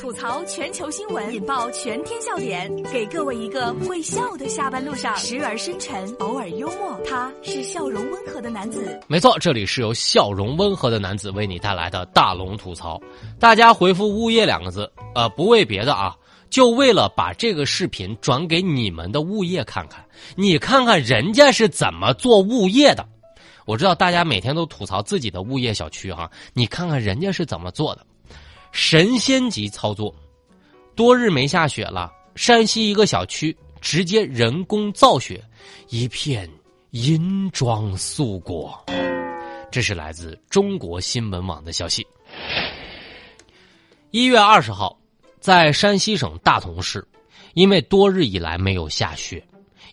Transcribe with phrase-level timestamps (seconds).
[0.00, 6.98] 吐槽全球新闻，引爆全天笑点，给各位一个会笑的下班路上，时而深沉，偶尔幽默。
[7.06, 8.98] 他是笑容温和的男子。
[9.08, 12.98] 没错，这里是由笑容温和的男子为你带来的大龙吐槽。
[13.38, 16.16] 大家回复“物业”两个字，呃，不为别的啊，
[16.48, 20.02] 就为了把这个视频转给你们的物业看看，
[20.34, 23.06] 你看看人家是怎么做物业的。
[23.66, 28.06] 我知道大家每天都吐槽自己的物业小区哈，你看看人家是怎么做的。
[28.72, 30.14] 神仙级操作，
[30.94, 35.42] 多日没下雪了，山西一个小区直接人工造雪，
[35.88, 36.48] 一片
[36.90, 38.84] 银装素裹。
[39.70, 42.06] 这是来自中国新闻网的消息。
[44.10, 44.98] 一月二十号，
[45.40, 47.06] 在山西省大同市，
[47.54, 49.44] 因为多日以来没有下雪，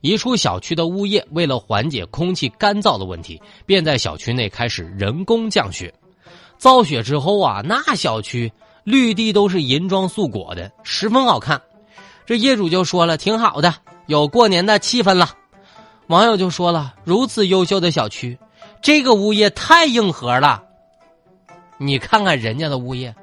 [0.02, 5.94] 一处小区的物业为了缓解空气干燥的问题，便在小区内开始人工降雪。
[6.58, 8.52] 造雪之后啊，那小区。
[8.88, 11.62] 绿地都是银装素裹的，十分好看。
[12.26, 15.36] 这业主就说了：“挺好的，有过年的气氛了。”
[16.08, 18.40] 网友就说了：“如此优秀的小区，
[18.82, 20.64] 这个物业太硬核了。”
[21.78, 23.14] 你看看人家的物业。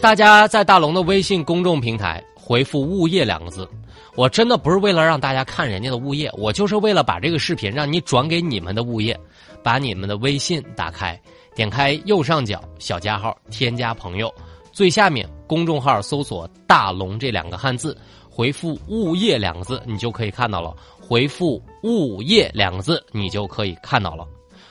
[0.00, 3.68] 大家在大龙的微信公众平台回复“物业”两个字，
[4.16, 9.18] 我真的不是为了让大家看人家的物业，我就是为了把这个视频让你转给你们的物业。
[9.62, 11.20] 把你们的微信打开，
[11.54, 14.34] 点开右上角小加号，添加朋友，
[14.72, 17.94] 最下面公众号搜索“大龙”这两个汉字。
[18.30, 20.74] 回复“物业”两个字，你就可以看到了。
[20.98, 24.26] 回复“物业”两个字，你就可以看到了。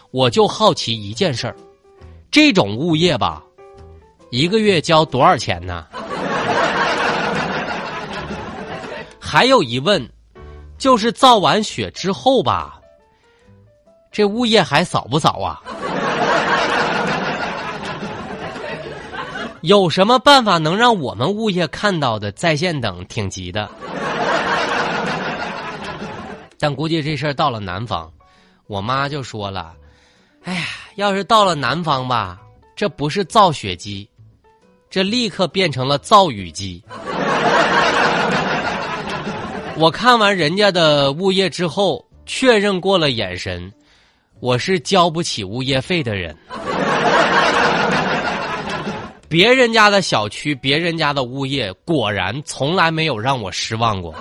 [0.09, 1.55] 我就好奇一件事儿，
[2.31, 3.43] 这种物业吧，
[4.31, 5.85] 一个月交多少钱呢？
[9.19, 10.07] 还有疑问，
[10.77, 12.79] 就是造完雪之后吧，
[14.11, 15.61] 这物业还扫不扫啊？
[19.61, 23.69] 有什么办法能让我们物业看到的在线等挺急的？
[26.57, 28.11] 但估计这事儿到了南方，
[28.67, 29.73] 我妈就说了
[30.43, 30.61] ：“哎呀，
[30.95, 32.39] 要是到了南方吧，
[32.75, 34.08] 这不是造雪机，
[34.89, 36.83] 这立刻变成了造雨机。”
[39.77, 43.71] 我看完人家的物业之后，确认过了眼神，
[44.41, 46.35] 我是交不起物业费的人。
[49.29, 54.13] 别人家的小区，别人家的物业，果然从来没有让我失望过。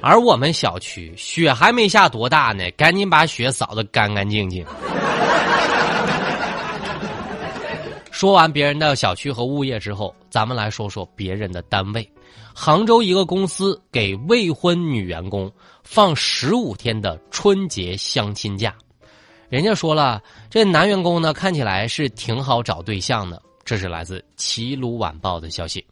[0.00, 4.66] 而我们小区雪还没下多大呢，赶紧把雪扫得干干净净。
[8.22, 12.08] 说完别人的小区和物业之后，咱们来说说别人的单位。
[12.54, 15.50] 杭州一个公司给未婚女员工
[15.82, 18.72] 放十五天的春节相亲假。
[19.48, 23.42] 人家说了，这男员工呢看起来是挺好找对象的。
[23.64, 25.84] 这是来自《齐鲁晚报》的消息。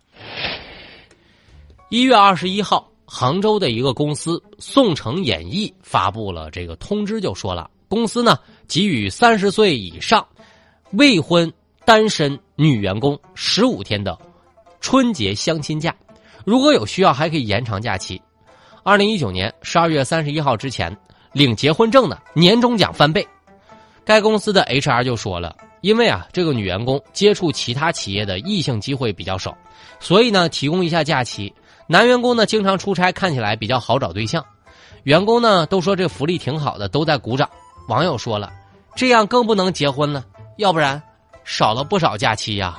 [1.89, 8.39] 一月二十一号，杭州的一个公司宋城演艺发布了这个通知，就说了，公司呢
[8.69, 10.25] 给予三十岁以上
[10.93, 11.53] 未婚
[11.85, 14.17] 单身女员工十五天的
[14.81, 15.95] 春节相亲假，
[16.45, 18.21] 如果有需要还可以延长假期。
[18.83, 20.97] 二零一九年十二月三十一号之前
[21.33, 23.27] 领结婚证的，年终奖翻倍。
[24.05, 29.57] 该公司的 HR 就说了，因为啊，这个女员工接触其他企业的异性机会比较少，
[30.01, 31.53] 所以呢，提供一下假期。
[31.87, 34.45] 男员工呢，经常出差，看起来比较好找对象。
[35.05, 37.49] 员工呢，都说这福利挺好的，都在鼓掌。
[37.89, 38.51] 网友说了，
[38.97, 40.25] 这样更不能结婚了，
[40.57, 41.01] 要不然
[41.45, 42.79] 少了不少假期呀。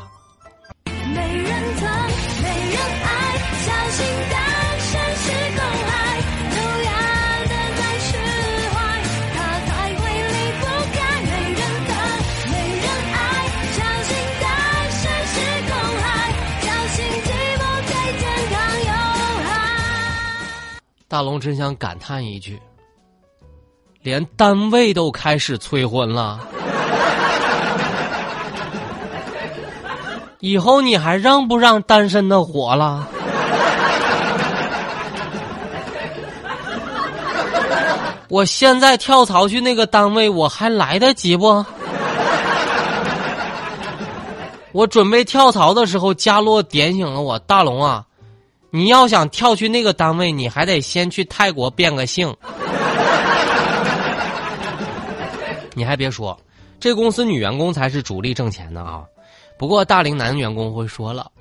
[21.07, 22.57] 大龙真想感叹一句：
[24.01, 26.39] 连单位都开始催婚了，
[30.41, 33.07] 以后你还让不让单身的活了？
[38.27, 41.63] 我现在跳槽去那个单位，我还来得及不？
[44.71, 48.03] 我准备跳槽的时候，佳洛点醒了我，大龙啊。
[48.71, 52.35] 你要想跳去那个单位，你还得先去泰国变个性。
[55.75, 56.35] 你还别说，
[56.79, 59.03] 这公司女员工才是主力挣钱的啊。
[59.61, 61.31] 不过大龄男员工会说了，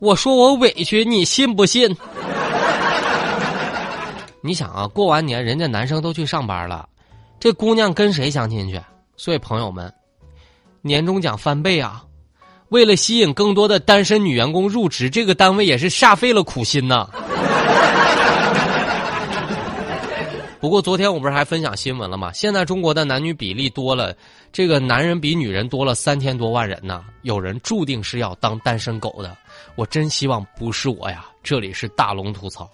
[0.00, 1.96] 我说我委屈，你信不信？
[4.42, 6.88] 你想啊，过完年人家男生都去上班了，
[7.38, 8.82] 这姑娘跟谁相亲去？
[9.16, 9.94] 所以朋友们，
[10.82, 12.02] 年终奖翻倍啊！
[12.70, 17.08] 为了吸引更多的单身女员工入职，这个单位也是煞费了苦心呐。
[20.60, 22.32] 不过昨天我不是还分享新闻了吗？
[22.32, 24.14] 现在中国的男女比例多了，
[24.52, 27.04] 这个男人比女人多了三千多万人呢。
[27.22, 29.36] 有人注定是要当单身狗的，
[29.76, 31.26] 我真希望不是我呀。
[31.42, 32.68] 这里是大龙吐槽。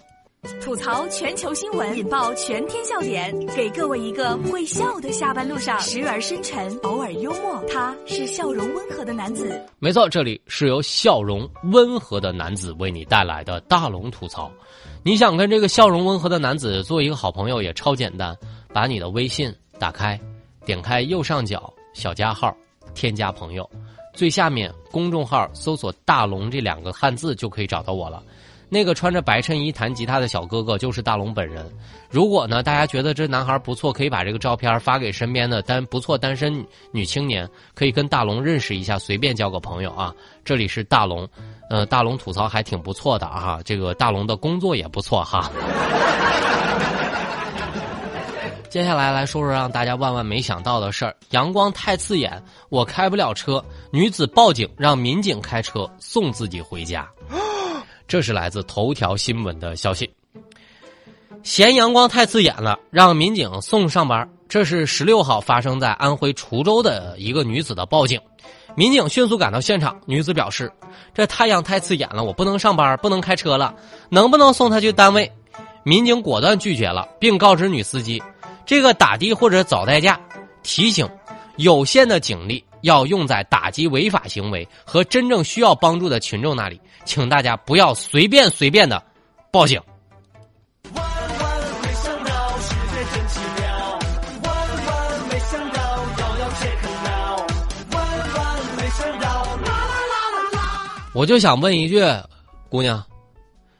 [0.61, 7.63] 吐槽全球新闻，引爆全天笑点，给各位一个会笑的下班路上，时而深沉，偶尔幽默。
[7.71, 9.59] 他是笑容温和的男子。
[9.79, 14.51] 没错，这里是由笑容温和的男子为你带来的大龙吐槽。
[15.03, 18.35] 你想跟这个笑容温和的男子做一个好朋友，也超简单，
[18.73, 20.19] 把你的微信打开，
[20.65, 22.55] 点开右上角小加号，
[22.93, 23.69] 添加朋友，
[24.13, 28.23] 最下面公众号搜索“大龙”这两个汉字就可以找到我了。
[28.75, 31.65] 那个穿着白衬衣弹吉他的小哥哥就是大龙本人。
[32.09, 36.53] 如果呢，大家觉得这男孩不错，可以把这个照片发给身边的单不错单身
[36.91, 40.13] 女青年，可以跟大龙认识一下，随便交个朋友啊。
[40.43, 41.25] 这里是大龙，
[41.69, 43.61] 呃，大龙吐槽还挺不错的啊。
[43.63, 45.49] 这个大龙的工作也不错哈。
[48.69, 57.09] 接下来来说说让大家万万没想到的事儿：阳光太刺眼，我开不了车，女子报警让民警开车送自己回家。
[58.07, 60.09] 这是来自头条新闻的消息。
[61.43, 64.27] 嫌阳光太刺眼了，让民警送上班。
[64.47, 68.19] 这是十六号发生在安徽滁州的一个女子的报警。
[68.75, 70.71] 民警迅速赶到现场，女子表示
[71.13, 73.75] ：“这太阳太刺眼了，我不能上班，不能开车了，
[74.09, 75.31] 能不能送她去单位？”
[75.83, 78.21] 民警果断拒绝了，并告知女司机
[78.65, 80.19] ：“这个打的或者早代驾，
[80.61, 81.07] 提醒
[81.57, 89.03] 有限的警力。”要用在打击违法行为和真正需要帮助的群众那里，请大家不要随便随便的
[89.51, 89.81] 报警。
[90.93, 91.11] 万万
[91.81, 93.97] 没想到世界真奇妙，
[94.43, 94.55] 万
[94.85, 95.79] 万没想到
[96.19, 96.45] 遥遥
[97.91, 97.95] 万
[98.35, 98.37] 万
[98.77, 99.71] 没想到啦啦
[100.11, 100.59] 啦啦啦。
[101.13, 101.99] 我就想问一句，
[102.69, 103.03] 姑娘，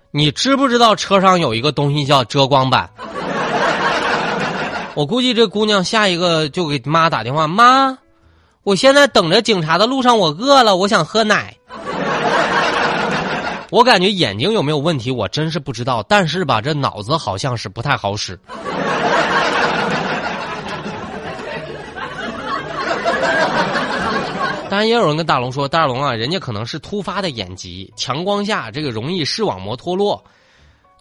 [0.10, 2.90] 你知不知道车上有一个东西叫遮光板？
[4.96, 7.96] 我估计这姑娘下一个就给妈打电话，妈。
[8.66, 11.56] 我现在等着警察的路上，我饿了，我想喝奶。
[13.70, 16.02] 我感觉眼睛有没有问题，我真是不知道。
[16.10, 18.40] 但是吧，这脑子好像是不太好使。
[24.68, 30.24] 当然，也有人跟大龙说：“大龙啊，人家可能是突发的眼疾，强光下这个容易视网膜脱落。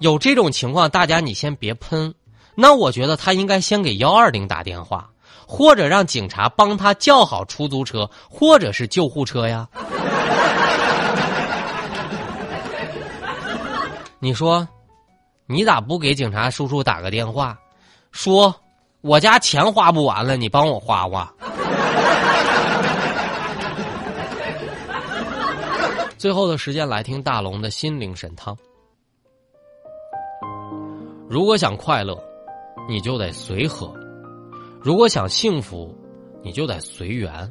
[0.00, 2.14] 有这种情况，大家你先别喷。
[2.54, 5.08] 那我觉得他应该先给幺二零打电话。”
[5.46, 9.68] 或者让警察帮他叫好出租车，或者是救护车呀。
[14.18, 14.66] 你说，
[15.46, 17.58] 你咋不给警察叔叔打个电话，
[18.10, 18.54] 说
[19.02, 21.30] 我家钱花不完了，你帮我花花。
[26.16, 28.56] 最后的时间来听大龙的心灵神汤。
[31.28, 32.18] 如果想快乐，
[32.88, 33.94] 你就得随和。
[34.84, 35.96] 如果想幸福，
[36.42, 37.50] 你就得随缘。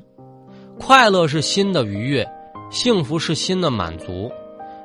[0.80, 2.24] 快乐是心的愉悦，
[2.70, 4.32] 幸福是心的满足。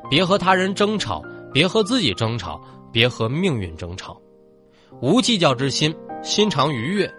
[0.09, 2.59] 别和他人争吵，别和自己争吵，
[2.91, 4.19] 别和命运争吵。
[5.03, 7.13] 无计较之心，心常愉悦。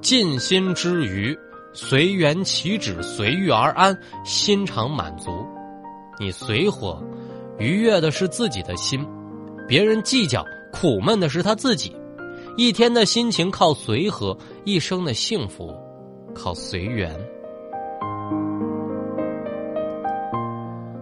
[0.00, 1.38] 尽心之余，
[1.74, 5.30] 随缘起止，随遇而安，心常满足。
[6.18, 6.98] 你随和，
[7.58, 9.04] 愉悦的是自己的心；
[9.68, 11.94] 别人计较，苦闷的是他自己。
[12.54, 15.74] 一天的心情靠随和，一生的幸福
[16.34, 17.10] 靠随缘。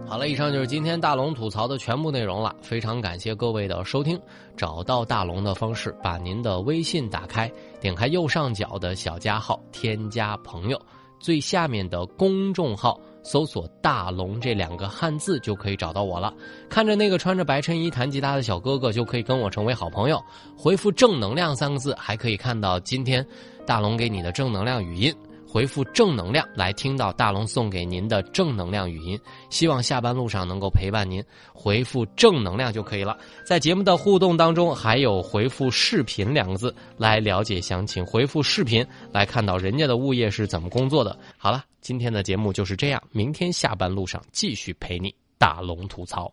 [0.07, 2.55] 好了，以上就是今天大龙吐槽的全部内容了。
[2.61, 4.17] 非常感谢各位的收听。
[4.55, 10.79] 找到大龙的方式：把您的微信打开，点开右上角的小加号，添加朋友，
[11.19, 12.97] 最下面的公众号。
[13.23, 16.33] 搜索“大龙”这两个汉字就可以找到我了。
[16.69, 20.21] 看着那个穿着白衬衣弹吉他的小哥哥，就可以跟我成为好朋友。
[20.57, 23.25] 回复“正能量”三个字，还可以看到今天
[23.65, 25.13] 大龙给你的正能量语音。
[25.51, 29.19] 回复“正能量”来听到大龙送给您的正能量语音。
[29.49, 31.21] 希望下班路上能够陪伴您。
[31.53, 33.17] 回复“正能量”就可以了。
[33.45, 38.05] 在节目的互动当中，还有回复“视频”两个字来了解详情。
[38.05, 41.19] 回复“视频”来看到人家的物业是怎么工作的。
[41.37, 41.65] 好了。
[41.81, 46.31] 今天的节目就是这样，明天下班路上继续陪你大龙吐槽。